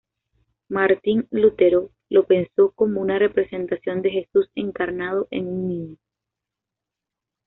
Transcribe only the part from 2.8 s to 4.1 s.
una representación de